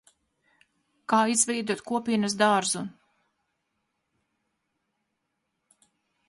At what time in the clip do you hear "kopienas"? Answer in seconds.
1.91-2.35